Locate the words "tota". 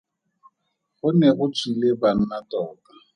2.49-2.91